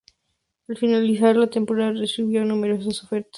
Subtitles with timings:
[0.67, 3.29] Al finalizar la temporada recibió numerosas ofertas.